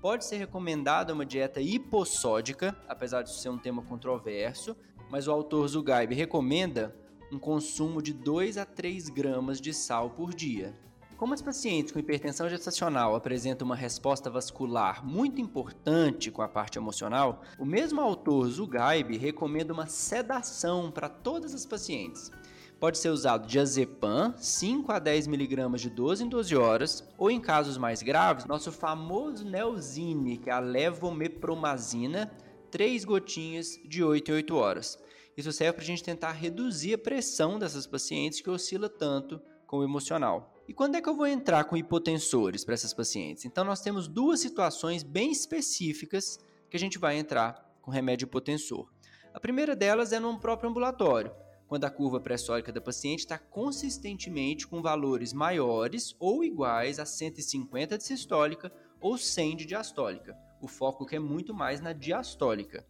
Pode 0.01 0.23
ser 0.23 0.37
recomendada 0.37 1.13
uma 1.13 1.25
dieta 1.25 1.59
hipossódica, 1.59 2.73
apesar 2.87 3.21
de 3.21 3.33
ser 3.33 3.49
um 3.49 3.57
tema 3.57 3.81
controverso, 3.81 4.73
mas 5.09 5.27
o 5.27 5.31
autor 5.31 5.67
Zugaib 5.67 6.15
recomenda 6.15 6.95
um 7.29 7.37
consumo 7.37 8.01
de 8.01 8.13
2 8.13 8.57
a 8.57 8.65
3 8.65 9.09
gramas 9.09 9.59
de 9.59 9.73
sal 9.73 10.11
por 10.11 10.33
dia. 10.33 10.73
Como 11.17 11.33
as 11.33 11.41
pacientes 11.41 11.91
com 11.91 11.99
hipertensão 11.99 12.47
gestacional 12.47 13.13
apresentam 13.13 13.65
uma 13.65 13.75
resposta 13.75 14.29
vascular 14.29 15.05
muito 15.05 15.41
importante 15.41 16.31
com 16.31 16.41
a 16.41 16.47
parte 16.47 16.77
emocional, 16.77 17.41
o 17.59 17.65
mesmo 17.65 17.99
autor 17.99 18.47
Zugaib 18.47 19.17
recomenda 19.17 19.73
uma 19.73 19.85
sedação 19.85 20.89
para 20.89 21.09
todas 21.09 21.53
as 21.53 21.65
pacientes. 21.65 22.31
Pode 22.79 22.97
ser 22.97 23.09
usado 23.09 23.45
diazepam, 23.45 24.33
5 24.37 24.89
a 24.89 24.99
10 24.99 25.27
mg 25.27 25.77
de 25.77 25.89
12 25.89 26.23
em 26.23 26.29
12 26.29 26.55
horas, 26.55 27.03
ou 27.17 27.29
em 27.29 27.41
casos 27.41 27.77
mais 27.77 28.01
graves, 28.01 28.45
nosso 28.45 28.71
famoso 28.71 29.43
Neosine, 29.43 30.37
que 30.37 30.49
é 30.49 30.53
a 30.53 30.59
levomepromazina, 30.59 32.31
3 32.71 33.03
gotinhas 33.03 33.77
de 33.83 34.01
8 34.01 34.31
em 34.31 34.33
8 34.35 34.55
horas. 34.55 34.97
Isso 35.35 35.51
serve 35.51 35.73
para 35.73 35.83
a 35.83 35.85
gente 35.85 36.03
tentar 36.03 36.31
reduzir 36.31 36.93
a 36.93 36.97
pressão 36.97 37.59
dessas 37.59 37.85
pacientes 37.85 38.39
que 38.39 38.49
oscila 38.49 38.87
tanto 38.87 39.41
com 39.67 39.79
o 39.79 39.83
emocional. 39.83 40.53
E 40.65 40.73
quando 40.73 40.95
é 40.95 41.01
que 41.01 41.09
eu 41.09 41.15
vou 41.15 41.27
entrar 41.27 41.65
com 41.65 41.75
hipotensores 41.75 42.63
para 42.63 42.75
essas 42.75 42.93
pacientes? 42.93 43.43
Então, 43.43 43.65
nós 43.65 43.81
temos 43.81 44.07
duas 44.07 44.39
situações 44.39 45.03
bem 45.03 45.31
específicas 45.31 46.39
que 46.69 46.77
a 46.77 46.79
gente 46.79 46.97
vai 46.97 47.17
entrar 47.17 47.77
com 47.81 47.91
remédio 47.91 48.25
hipotensor. 48.25 48.87
A 49.33 49.39
primeira 49.39 49.75
delas 49.75 50.13
é 50.13 50.19
no 50.19 50.39
próprio 50.39 50.69
ambulatório, 50.69 51.31
quando 51.69 51.85
a 51.85 51.89
curva 51.91 52.19
pressórica 52.19 52.73
da 52.73 52.81
paciente 52.81 53.19
está 53.19 53.37
consistentemente 53.37 54.67
com 54.67 54.81
valores 54.81 55.31
maiores 55.31 56.15
ou 56.19 56.43
iguais 56.43 56.99
a 56.99 57.05
150 57.05 57.95
de 57.95 58.03
sistólica 58.03 58.71
ou 58.99 59.19
100 59.19 59.55
de 59.55 59.65
diastólica. 59.67 60.35
O 60.59 60.67
foco 60.67 61.05
que 61.05 61.15
é 61.15 61.19
muito 61.19 61.53
mais 61.53 61.79
na 61.79 61.93
diastólica. 61.93 62.83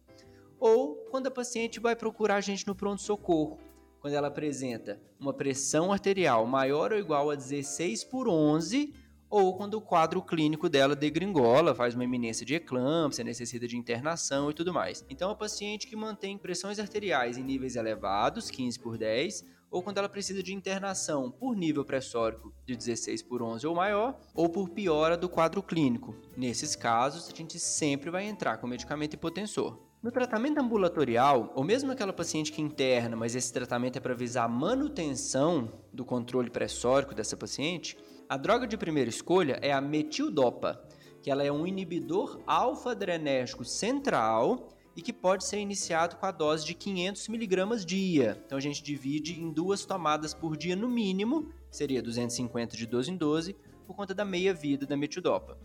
Ou 0.58 0.96
quando 1.10 1.26
a 1.26 1.30
paciente 1.30 1.78
vai 1.78 1.94
procurar 1.94 2.36
a 2.36 2.40
gente 2.40 2.66
no 2.66 2.74
pronto-socorro, 2.74 3.58
quando 4.00 4.14
ela 4.14 4.28
apresenta 4.28 4.98
uma 5.20 5.34
pressão 5.34 5.92
arterial 5.92 6.46
maior 6.46 6.90
ou 6.90 6.98
igual 6.98 7.30
a 7.30 7.34
16 7.34 8.04
por 8.04 8.26
11, 8.26 8.94
ou 9.30 9.56
quando 9.56 9.74
o 9.74 9.80
quadro 9.80 10.20
clínico 10.20 10.68
dela 10.68 10.96
degringola, 10.96 11.72
faz 11.72 11.94
uma 11.94 12.02
eminência 12.02 12.44
de 12.44 12.56
eclâmpsia, 12.56 13.22
necessita 13.22 13.68
de 13.68 13.76
internação 13.76 14.50
e 14.50 14.54
tudo 14.54 14.74
mais. 14.74 15.04
Então, 15.08 15.30
a 15.30 15.36
paciente 15.36 15.86
que 15.86 15.94
mantém 15.94 16.36
pressões 16.36 16.80
arteriais 16.80 17.38
em 17.38 17.44
níveis 17.44 17.76
elevados, 17.76 18.50
15 18.50 18.80
por 18.80 18.98
10, 18.98 19.44
ou 19.70 19.82
quando 19.82 19.98
ela 19.98 20.08
precisa 20.08 20.42
de 20.42 20.52
internação 20.52 21.30
por 21.30 21.54
nível 21.54 21.84
pressórico 21.84 22.52
de 22.66 22.74
16 22.74 23.22
por 23.22 23.40
11 23.40 23.64
ou 23.68 23.74
maior, 23.74 24.18
ou 24.34 24.48
por 24.48 24.68
piora 24.70 25.16
do 25.16 25.28
quadro 25.28 25.62
clínico. 25.62 26.16
Nesses 26.36 26.74
casos, 26.74 27.32
a 27.32 27.36
gente 27.36 27.56
sempre 27.60 28.10
vai 28.10 28.26
entrar 28.26 28.58
com 28.58 28.66
medicamento 28.66 29.14
hipotensor. 29.14 29.78
No 30.02 30.10
tratamento 30.10 30.58
ambulatorial, 30.58 31.52
ou 31.54 31.62
mesmo 31.62 31.92
aquela 31.92 32.12
paciente 32.12 32.50
que 32.50 32.62
interna, 32.62 33.14
mas 33.14 33.36
esse 33.36 33.52
tratamento 33.52 33.96
é 33.96 34.00
para 34.00 34.14
visar 34.14 34.44
a 34.44 34.48
manutenção 34.48 35.70
do 35.92 36.04
controle 36.04 36.50
pressórico 36.50 37.14
dessa 37.14 37.36
paciente, 37.36 37.96
a 38.30 38.36
droga 38.36 38.64
de 38.64 38.76
primeira 38.76 39.10
escolha 39.10 39.58
é 39.60 39.72
a 39.72 39.80
metildopa, 39.80 40.80
que 41.20 41.32
ela 41.32 41.42
é 41.42 41.50
um 41.50 41.66
inibidor 41.66 42.40
alfa-adrenérgico 42.46 43.64
central 43.64 44.68
e 44.96 45.02
que 45.02 45.12
pode 45.12 45.44
ser 45.44 45.58
iniciado 45.58 46.14
com 46.14 46.24
a 46.24 46.30
dose 46.30 46.64
de 46.64 46.72
500 46.72 47.28
mg 47.28 47.84
dia. 47.84 48.40
Então 48.46 48.56
a 48.56 48.60
gente 48.60 48.84
divide 48.84 49.40
em 49.40 49.50
duas 49.50 49.84
tomadas 49.84 50.32
por 50.32 50.56
dia 50.56 50.76
no 50.76 50.88
mínimo, 50.88 51.52
seria 51.72 52.00
250 52.00 52.76
de 52.76 52.86
12 52.86 53.10
em 53.10 53.16
12, 53.16 53.56
por 53.84 53.96
conta 53.96 54.14
da 54.14 54.24
meia 54.24 54.54
vida 54.54 54.86
da 54.86 54.96
metildopa. 54.96 55.58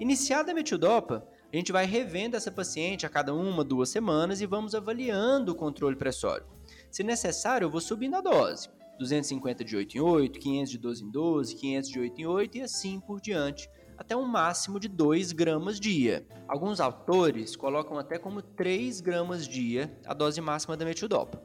Iniciada 0.00 0.52
a 0.52 0.54
metildopa, 0.54 1.28
a 1.52 1.56
gente 1.56 1.72
vai 1.72 1.84
revendo 1.84 2.38
essa 2.38 2.50
paciente 2.50 3.04
a 3.04 3.10
cada 3.10 3.34
uma, 3.34 3.62
duas 3.62 3.90
semanas 3.90 4.40
e 4.40 4.46
vamos 4.46 4.74
avaliando 4.74 5.52
o 5.52 5.54
controle 5.54 5.94
pressórico. 5.94 6.56
Se 6.90 7.02
necessário, 7.02 7.66
eu 7.66 7.70
vou 7.70 7.82
subindo 7.82 8.16
a 8.16 8.22
dose. 8.22 8.70
250 8.98 9.64
de 9.64 9.76
8 9.76 9.96
em 9.96 10.00
8, 10.00 10.38
500 10.38 10.70
de 10.70 10.78
12 10.78 11.04
em 11.04 11.10
12, 11.10 11.56
500 11.56 11.90
de 11.90 12.00
8 12.00 12.20
em 12.20 12.26
8 12.26 12.58
e 12.58 12.60
assim 12.62 13.00
por 13.00 13.20
diante, 13.20 13.70
até 13.96 14.16
um 14.16 14.26
máximo 14.26 14.78
de 14.78 14.88
2 14.88 15.32
gramas 15.32 15.78
dia. 15.80 16.26
Alguns 16.46 16.80
autores 16.80 17.56
colocam 17.56 17.98
até 17.98 18.18
como 18.18 18.42
3 18.42 19.00
gramas 19.00 19.46
dia 19.46 19.98
a 20.06 20.14
dose 20.14 20.40
máxima 20.40 20.76
da 20.76 20.84
metildopa. 20.84 21.42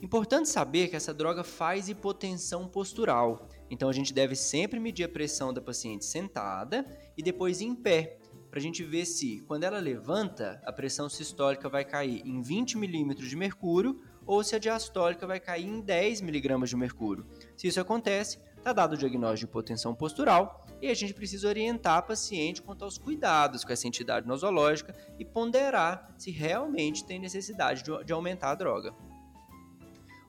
Importante 0.00 0.50
saber 0.50 0.88
que 0.88 0.96
essa 0.96 1.14
droga 1.14 1.42
faz 1.42 1.88
hipotensão 1.88 2.68
postural, 2.68 3.48
então 3.70 3.88
a 3.88 3.92
gente 3.92 4.12
deve 4.12 4.36
sempre 4.36 4.78
medir 4.78 5.04
a 5.04 5.08
pressão 5.08 5.54
da 5.54 5.60
paciente 5.60 6.04
sentada 6.04 6.84
e 7.16 7.22
depois 7.22 7.62
em 7.62 7.74
pé, 7.74 8.18
para 8.50 8.58
a 8.58 8.62
gente 8.62 8.84
ver 8.84 9.06
se, 9.06 9.40
quando 9.46 9.64
ela 9.64 9.78
levanta, 9.78 10.60
a 10.64 10.72
pressão 10.72 11.08
sistólica 11.08 11.68
vai 11.68 11.84
cair 11.84 12.22
em 12.26 12.42
20 12.42 12.76
milímetros 12.76 13.28
de 13.28 13.36
mercúrio 13.36 14.00
ou 14.26 14.42
se 14.42 14.56
a 14.56 14.58
diastólica 14.58 15.26
vai 15.26 15.38
cair 15.38 15.66
em 15.66 15.80
10 15.80 16.20
miligramas 16.20 16.68
de 16.68 16.76
mercúrio. 16.76 17.26
Se 17.56 17.68
isso 17.68 17.80
acontece, 17.80 18.38
está 18.58 18.72
dado 18.72 18.94
o 18.94 18.96
diagnóstico 18.98 19.46
de 19.46 19.50
hipotensão 19.50 19.94
postural 19.94 20.66
e 20.82 20.88
a 20.90 20.94
gente 20.94 21.14
precisa 21.14 21.48
orientar 21.48 21.98
a 21.98 22.02
paciente 22.02 22.60
quanto 22.60 22.84
aos 22.84 22.98
cuidados 22.98 23.64
com 23.64 23.72
essa 23.72 23.86
entidade 23.86 24.26
nosológica 24.26 24.94
e 25.18 25.24
ponderar 25.24 26.12
se 26.18 26.30
realmente 26.30 27.04
tem 27.04 27.18
necessidade 27.18 27.84
de 28.04 28.12
aumentar 28.12 28.50
a 28.50 28.54
droga. 28.54 28.92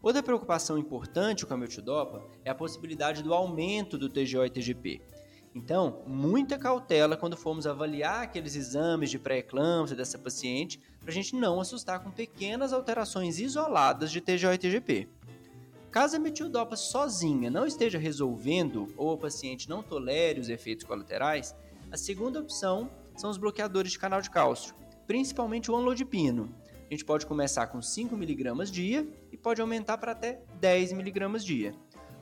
Outra 0.02 0.22
preocupação 0.22 0.78
importante 0.78 1.46
com 1.46 1.54
a 1.54 1.58
meltidopa 1.58 2.24
é 2.46 2.50
a 2.50 2.56
possibilidade 2.56 3.24
do 3.24 3.34
aumento 3.34 3.98
do 3.98 4.08
TGO 4.08 4.46
e 4.46 4.50
TGP. 4.50 5.02
Então, 5.58 6.04
muita 6.06 6.56
cautela 6.56 7.18
quando 7.18 7.36
formos 7.36 7.66
avaliar 7.66 8.22
aqueles 8.22 8.56
exames 8.56 9.10
de 9.10 9.18
pré-eclâmpsia 9.18 9.98
dessa 9.98 10.16
paciente, 10.16 10.80
para 11.02 11.10
a 11.10 11.14
gente 11.14 11.36
não 11.36 11.60
assustar 11.60 12.00
com 12.04 12.12
pequenas 12.12 12.72
alterações 12.72 13.40
isoladas 13.40 14.12
de 14.12 14.22
TGO 14.22 14.54
e 14.54 14.58
TGP. 14.60 15.10
Caso 15.90 16.16
a 16.16 16.20
metildopa 16.20 16.76
sozinha 16.76 17.50
não 17.50 17.66
esteja 17.66 17.98
resolvendo 17.98 18.94
ou 18.96 19.14
o 19.14 19.18
paciente 19.18 19.68
não 19.68 19.82
tolere 19.82 20.40
os 20.40 20.48
efeitos 20.48 20.86
colaterais, 20.86 21.56
a 21.92 21.98
segunda 21.98 22.40
opção 22.40 22.88
são 23.16 23.32
os 23.32 23.38
bloqueadores 23.38 23.94
de 23.94 23.98
canal 23.98 24.22
de 24.22 24.30
cálcio, 24.30 24.76
principalmente 25.08 25.72
o 25.72 25.76
anlodipino. 25.76 26.54
A 26.88 26.94
gente 26.94 27.04
pode 27.04 27.26
começar 27.26 27.66
com 27.66 27.80
5mg 27.80 28.70
dia 28.70 29.08
e 29.32 29.36
pode 29.36 29.60
aumentar 29.60 29.98
para 29.98 30.12
até 30.12 30.40
10mg 30.62 31.40
dia. 31.40 31.74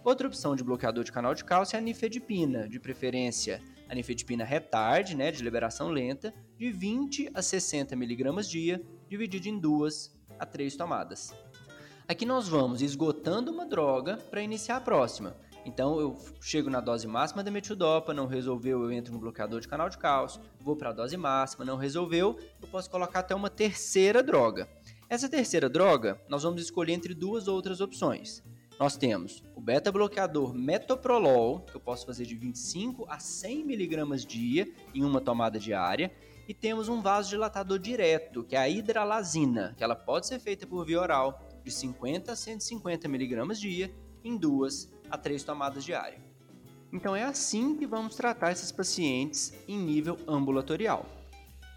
Outra 0.06 0.28
opção 0.28 0.56
de 0.56 0.64
bloqueador 0.64 1.04
de 1.04 1.12
canal 1.12 1.34
de 1.34 1.44
cálcio 1.44 1.76
é 1.76 1.80
a 1.80 1.82
nifedipina, 1.82 2.70
de 2.70 2.80
preferência 2.80 3.60
a 3.90 3.96
nifedipina 3.96 4.46
retard, 4.46 5.16
né, 5.16 5.32
de 5.32 5.44
liberação 5.44 5.90
lenta, 5.90 6.32
de 6.60 6.72
20 6.72 7.32
a 7.34 7.42
60 7.42 7.96
mg 7.96 8.48
dia, 8.48 8.80
dividido 9.10 9.50
em 9.50 9.58
duas 9.58 10.16
a 10.38 10.46
três 10.46 10.76
tomadas. 10.76 11.34
Aqui 12.08 12.24
nós 12.24 12.48
vamos 12.48 12.84
esgotando 12.84 13.52
uma 13.52 13.66
droga 13.66 14.18
para 14.30 14.44
iniciar 14.44 14.76
a 14.78 14.82
próxima. 14.82 15.36
Então 15.66 16.00
eu 16.00 16.16
chego 16.40 16.70
na 16.70 16.82
dose 16.82 17.08
máxima 17.08 17.44
da 17.44 17.50
metildopa, 17.50 18.14
não 18.14 18.28
resolveu, 18.28 18.84
eu 18.84 18.92
entro 18.92 19.12
no 19.12 19.20
bloqueador 19.20 19.60
de 19.60 19.68
canal 19.68 19.90
de 19.90 19.98
cálcio, 19.98 20.40
vou 20.60 20.76
para 20.76 20.92
a 20.92 20.94
dose 20.94 21.18
máxima, 21.18 21.66
não 21.66 21.78
resolveu, 21.78 22.38
eu 22.62 22.68
posso 22.68 22.92
colocar 22.92 23.22
até 23.22 23.34
uma 23.34 23.50
terceira 23.50 24.22
droga. 24.22 24.70
Essa 25.10 25.28
terceira 25.28 25.68
droga, 25.68 26.22
nós 26.30 26.44
vamos 26.44 26.62
escolher 26.62 26.94
entre 26.94 27.16
duas 27.16 27.48
outras 27.48 27.82
opções. 27.82 28.44
Nós 28.77 28.98
temos 28.98 29.41
o 29.55 29.62
beta-bloqueador 29.62 30.53
metoprolol, 30.53 31.62
que 31.62 31.75
eu 31.75 31.79
posso 31.79 32.05
fazer 32.05 32.25
de 32.25 32.36
25 32.36 33.05
a 33.10 33.20
100 33.20 33.62
mg 33.62 34.25
dia 34.27 34.70
em 34.94 35.01
uma 35.03 35.22
tomada 35.22 35.58
diária, 35.58 36.12
e 36.46 36.53
temos 36.53 36.89
um 36.89 37.01
vasodilatador 37.01 37.79
direto, 37.79 38.44
que 38.44 38.53
é 38.53 38.60
a 38.60 38.67
hidralazina, 38.67 39.74
que 39.77 39.84
ela 39.84 39.96
pode 39.96 40.27
ser 40.27 40.39
feita 40.39 40.67
por 40.67 40.86
via 40.86 41.00
oral, 41.00 41.41
de 41.63 41.72
50 41.72 42.34
a 42.34 42.36
150 42.36 43.08
mg 43.08 43.53
dia, 43.55 43.96
em 44.24 44.36
duas 44.36 44.91
a 45.10 45.17
três 45.17 45.41
tomadas 45.44 45.86
diárias. 45.86 46.22
Então 46.91 47.15
é 47.15 47.24
assim 47.24 47.77
que 47.77 47.88
vamos 47.88 48.15
tratar 48.15 48.51
esses 48.51 48.74
pacientes 48.74 49.53
em 49.70 49.79
nível 49.79 50.17
ambulatorial. 50.27 51.05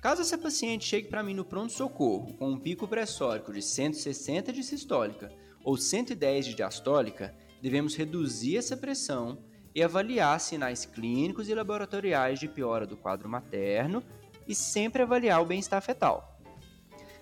Caso 0.02 0.22
essa 0.22 0.36
paciente 0.36 0.84
chegue 0.84 1.08
para 1.08 1.22
mim 1.22 1.34
no 1.34 1.44
pronto-socorro 1.44 2.34
com 2.34 2.50
um 2.50 2.58
pico 2.58 2.88
pressórico 2.88 3.52
de 3.52 3.62
160 3.62 4.52
de 4.52 4.62
sistólica 4.62 5.32
ou 5.68 5.76
110 5.76 6.46
de 6.46 6.54
diastólica, 6.54 7.34
devemos 7.60 7.94
reduzir 7.94 8.56
essa 8.56 8.74
pressão 8.74 9.36
e 9.74 9.82
avaliar 9.82 10.40
sinais 10.40 10.86
clínicos 10.86 11.46
e 11.46 11.54
laboratoriais 11.54 12.40
de 12.40 12.48
piora 12.48 12.86
do 12.86 12.96
quadro 12.96 13.28
materno 13.28 14.02
e 14.46 14.54
sempre 14.54 15.02
avaliar 15.02 15.42
o 15.42 15.44
bem-estar 15.44 15.82
fetal. 15.82 16.40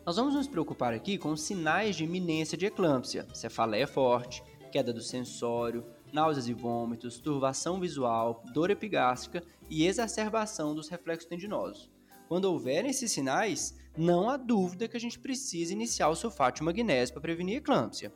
Nós 0.07 0.15
vamos 0.15 0.33
nos 0.33 0.47
preocupar 0.47 0.95
aqui 0.95 1.19
com 1.19 1.37
sinais 1.37 1.97
de 1.97 2.05
iminência 2.05 2.57
de 2.57 2.67
eclâmpsia, 2.67 3.27
cefaleia 3.35 3.85
forte, 3.85 4.45
queda 4.71 4.93
do 4.93 5.03
sensório, 5.03 5.85
náuseas 6.13 6.47
e 6.47 6.55
vômitos, 6.55 7.19
turvação 7.19 7.81
visual, 7.81 8.45
dor 8.55 8.71
epigástrica 8.71 9.43
e 9.69 9.85
exacerbação 9.85 10.73
dos 10.73 10.89
reflexos 10.89 11.29
tendinosos. 11.29 11.91
Quando 12.29 12.45
houverem 12.45 12.93
esses 12.93 13.11
sinais, 13.11 13.77
não 13.99 14.31
há 14.31 14.37
dúvida 14.37 14.87
que 14.87 14.97
a 14.97 15.01
gente 15.01 15.19
precisa 15.19 15.73
iniciar 15.73 16.11
o 16.11 16.15
sulfato 16.15 16.63
magnésio 16.63 17.13
para 17.13 17.23
prevenir 17.23 17.57
eclâmpsia. 17.57 18.13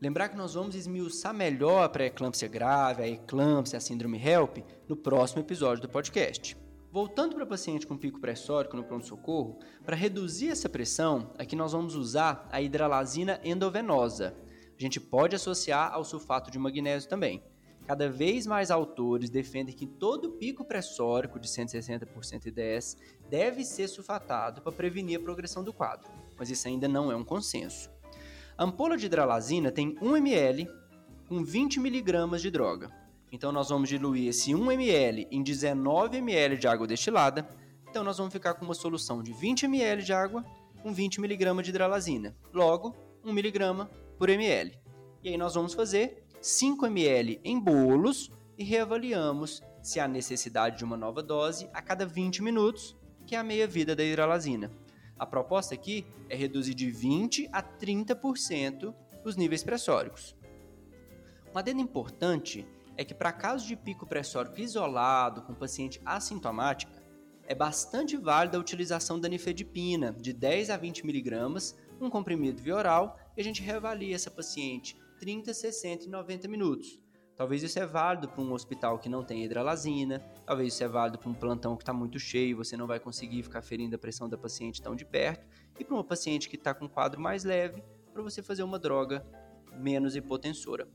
Lembrar 0.00 0.28
que 0.28 0.36
nós 0.36 0.54
vamos 0.54 0.76
esmiuçar 0.76 1.34
melhor 1.34 1.82
a 1.82 1.88
pré-eclâmpsia 1.88 2.46
grave, 2.46 3.02
a 3.02 3.08
eclâmpsia, 3.08 3.78
a 3.78 3.80
síndrome 3.80 4.16
HELP 4.16 4.58
no 4.88 4.96
próximo 4.96 5.42
episódio 5.42 5.82
do 5.82 5.88
podcast. 5.88 6.56
Voltando 6.92 7.34
para 7.34 7.42
o 7.42 7.48
paciente 7.48 7.84
com 7.84 7.96
pico 7.96 8.20
pressórico 8.20 8.76
no 8.76 8.84
pronto-socorro, 8.84 9.58
para 9.84 9.96
reduzir 9.96 10.50
essa 10.50 10.68
pressão, 10.68 11.32
aqui 11.36 11.56
nós 11.56 11.72
vamos 11.72 11.96
usar 11.96 12.48
a 12.52 12.62
hidralazina 12.62 13.40
endovenosa, 13.42 14.36
a 14.78 14.80
gente 14.80 15.00
pode 15.00 15.34
associar 15.34 15.92
ao 15.92 16.04
sulfato 16.04 16.48
de 16.48 16.60
magnésio 16.60 17.08
também. 17.08 17.42
Cada 17.84 18.08
vez 18.08 18.46
mais 18.46 18.70
autores 18.70 19.28
defendem 19.28 19.74
que 19.74 19.86
todo 19.86 20.30
pico 20.32 20.64
pressórico 20.64 21.40
de 21.40 21.48
160 21.48 22.06
por 22.06 22.24
110 22.24 22.96
deve 23.28 23.64
ser 23.64 23.88
sulfatado 23.88 24.62
para 24.62 24.70
prevenir 24.70 25.18
a 25.18 25.22
progressão 25.22 25.64
do 25.64 25.72
quadro, 25.72 26.08
mas 26.36 26.50
isso 26.50 26.68
ainda 26.68 26.86
não 26.86 27.10
é 27.10 27.16
um 27.16 27.24
consenso. 27.24 27.90
A 28.58 28.64
ampola 28.64 28.96
de 28.96 29.06
hidralazina 29.06 29.70
tem 29.70 29.96
1 30.02 30.16
ml 30.16 30.68
com 31.28 31.44
20 31.44 31.76
mg 31.76 32.40
de 32.40 32.50
droga. 32.50 32.90
Então 33.30 33.52
nós 33.52 33.68
vamos 33.68 33.88
diluir 33.88 34.30
esse 34.30 34.52
1 34.52 34.72
ml 34.72 35.28
em 35.30 35.44
19 35.44 36.16
ml 36.16 36.56
de 36.56 36.66
água 36.66 36.84
destilada. 36.84 37.48
Então 37.88 38.02
nós 38.02 38.18
vamos 38.18 38.32
ficar 38.32 38.54
com 38.54 38.64
uma 38.64 38.74
solução 38.74 39.22
de 39.22 39.32
20 39.32 39.66
ml 39.66 40.02
de 40.02 40.12
água 40.12 40.44
com 40.82 40.92
20 40.92 41.18
mg 41.18 41.62
de 41.62 41.70
hidralazina. 41.70 42.34
Logo, 42.52 42.96
1 43.24 43.30
mg 43.30 43.86
por 44.18 44.28
ml. 44.28 44.76
E 45.22 45.28
aí 45.28 45.36
nós 45.36 45.54
vamos 45.54 45.72
fazer 45.72 46.24
5 46.40 46.84
ml 46.86 47.40
em 47.44 47.60
bolos 47.60 48.28
e 48.58 48.64
reavaliamos 48.64 49.62
se 49.80 50.00
há 50.00 50.08
necessidade 50.08 50.78
de 50.78 50.84
uma 50.84 50.96
nova 50.96 51.22
dose 51.22 51.70
a 51.72 51.80
cada 51.80 52.04
20 52.04 52.42
minutos, 52.42 52.96
que 53.24 53.36
é 53.36 53.38
a 53.38 53.44
meia-vida 53.44 53.94
da 53.94 54.02
hidralazina. 54.02 54.68
A 55.18 55.26
proposta 55.26 55.74
aqui 55.74 56.06
é 56.28 56.36
reduzir 56.36 56.74
de 56.74 56.90
20 56.90 57.48
a 57.52 57.62
30% 57.62 58.94
os 59.24 59.36
níveis 59.36 59.64
pressóricos. 59.64 60.36
Um 61.54 61.58
adendo 61.58 61.80
importante 61.80 62.66
é 62.96 63.04
que 63.04 63.14
para 63.14 63.32
casos 63.32 63.66
de 63.66 63.76
pico 63.76 64.06
pressórico 64.06 64.60
isolado 64.60 65.42
com 65.42 65.54
paciente 65.54 66.00
assintomática, 66.04 67.02
é 67.46 67.54
bastante 67.54 68.16
válida 68.16 68.58
a 68.58 68.60
utilização 68.60 69.18
da 69.18 69.28
nifedipina 69.28 70.12
de 70.12 70.32
10 70.32 70.70
a 70.70 70.76
20 70.76 71.06
miligramas, 71.06 71.76
um 72.00 72.10
comprimido 72.10 72.62
via 72.62 72.76
oral 72.76 73.18
e 73.36 73.40
a 73.40 73.44
gente 73.44 73.62
reavalia 73.62 74.14
essa 74.14 74.30
paciente 74.30 74.96
30, 75.18 75.54
60 75.54 76.04
e 76.04 76.08
90 76.08 76.46
minutos. 76.46 77.00
Talvez 77.38 77.62
isso 77.62 77.78
é 77.78 77.86
válido 77.86 78.28
para 78.28 78.42
um 78.42 78.52
hospital 78.52 78.98
que 78.98 79.08
não 79.08 79.22
tem 79.22 79.44
hidralazina, 79.44 80.18
talvez 80.44 80.74
isso 80.74 80.82
é 80.82 80.88
válido 80.88 81.18
para 81.18 81.30
um 81.30 81.34
plantão 81.34 81.76
que 81.76 81.84
está 81.84 81.92
muito 81.92 82.18
cheio, 82.18 82.56
você 82.56 82.76
não 82.76 82.88
vai 82.88 82.98
conseguir 82.98 83.44
ficar 83.44 83.62
ferindo 83.62 83.94
a 83.94 83.98
pressão 83.98 84.28
da 84.28 84.36
paciente 84.36 84.82
tão 84.82 84.96
de 84.96 85.04
perto, 85.04 85.46
e 85.78 85.84
para 85.84 85.94
uma 85.94 86.02
paciente 86.02 86.48
que 86.48 86.56
está 86.56 86.74
com 86.74 86.86
um 86.86 86.88
quadro 86.88 87.20
mais 87.20 87.44
leve, 87.44 87.80
para 88.12 88.24
você 88.24 88.42
fazer 88.42 88.64
uma 88.64 88.76
droga 88.76 89.24
menos 89.78 90.16
hipotensora. 90.16 90.88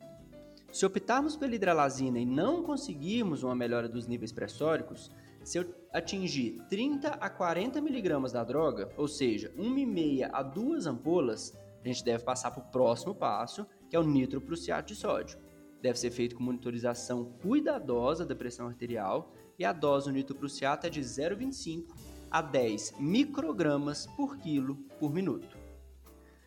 Se 0.70 0.86
optarmos 0.86 1.38
pela 1.38 1.56
hidralazina 1.56 2.20
e 2.20 2.26
não 2.26 2.62
conseguirmos 2.62 3.42
uma 3.44 3.56
melhora 3.56 3.88
dos 3.88 4.06
níveis 4.06 4.34
pressóricos, 4.34 5.10
se 5.46 5.60
eu 5.60 5.74
atingir 5.94 6.62
30 6.68 7.08
a 7.08 7.30
40 7.30 7.80
miligramas 7.80 8.34
da 8.34 8.44
droga, 8.44 8.92
ou 8.98 9.08
seja, 9.08 9.50
1,5 9.58 10.30
a 10.34 10.44
2 10.44 10.88
ampolas, 10.88 11.58
a 11.82 11.88
gente 11.88 12.04
deve 12.04 12.26
passar 12.26 12.52
para 12.52 12.64
o 12.64 12.70
próximo 12.70 13.16
passo, 13.16 13.66
que 13.90 13.96
é 13.96 14.00
o 14.00 14.04
nitroprusiato 14.04 14.90
de 14.90 14.96
sódio. 14.96 15.43
Deve 15.84 16.00
ser 16.00 16.12
feito 16.12 16.38
com 16.38 16.44
monitorização 16.44 17.26
cuidadosa 17.42 18.26
da 18.26 18.34
pressão 18.34 18.68
arterial 18.68 19.34
e 19.60 19.66
a 19.66 19.74
dose 19.74 20.06
do 20.06 20.14
nitroprusiato 20.14 20.88
é 20.88 20.90
de 20.90 21.02
0,25 21.02 21.88
a 22.32 22.42
10 22.42 22.94
microgramas 23.02 24.08
por 24.16 24.38
quilo 24.38 24.78
por 24.98 25.14
minuto. 25.14 25.58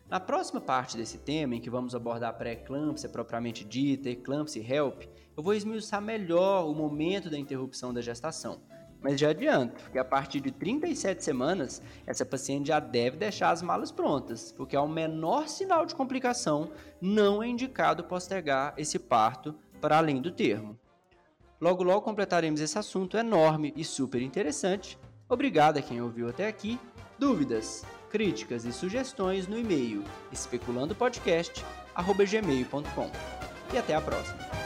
Na 0.09 0.19
próxima 0.19 0.59
parte 0.59 0.97
desse 0.97 1.19
tema, 1.19 1.53
em 1.53 1.61
que 1.61 1.69
vamos 1.69 1.93
abordar 1.93 2.31
a 2.31 2.33
pré-eclâmpsia 2.33 3.09
propriamente 3.09 3.63
dita, 3.63 4.09
eclâmpsia 4.09 4.59
e 4.59 4.73
HELP, 4.73 5.03
eu 5.37 5.43
vou 5.43 5.53
esmiuçar 5.53 6.01
melhor 6.01 6.67
o 6.67 6.73
momento 6.73 7.29
da 7.29 7.37
interrupção 7.37 7.93
da 7.93 8.01
gestação, 8.01 8.59
mas 9.01 9.19
já 9.19 9.29
adianto 9.29 9.89
que 9.91 9.97
a 9.97 10.05
partir 10.05 10.41
de 10.41 10.51
37 10.51 11.23
semanas, 11.23 11.81
essa 12.05 12.25
paciente 12.25 12.67
já 12.67 12.79
deve 12.79 13.17
deixar 13.17 13.51
as 13.51 13.61
malas 13.61 13.91
prontas, 13.91 14.51
porque 14.51 14.75
ao 14.75 14.87
menor 14.87 15.47
sinal 15.47 15.85
de 15.85 15.95
complicação, 15.95 16.71
não 16.99 17.41
é 17.41 17.47
indicado 17.47 18.03
postergar 18.03 18.73
esse 18.77 18.99
parto 18.99 19.55
para 19.79 19.97
além 19.97 20.21
do 20.21 20.31
termo. 20.31 20.77
Logo 21.59 21.83
logo 21.83 22.01
completaremos 22.01 22.61
esse 22.61 22.77
assunto 22.77 23.17
enorme 23.17 23.73
e 23.75 23.83
super 23.83 24.21
interessante. 24.21 24.99
Obrigado 25.27 25.77
a 25.77 25.81
quem 25.81 25.99
ouviu 26.01 26.29
até 26.29 26.47
aqui. 26.47 26.79
Dúvidas, 27.17 27.83
críticas 28.09 28.63
e 28.65 28.71
sugestões 28.71 29.47
no 29.47 29.57
e-mail 29.57 30.03
especulandopodcast@gmail.com. 30.31 33.11
E 33.73 33.77
até 33.77 33.95
a 33.95 34.01
próxima. 34.01 34.56